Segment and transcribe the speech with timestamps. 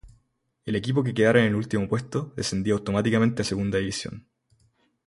[0.65, 4.25] El equipo que quedara en el último puesto descendía automáticamente a Segunda División.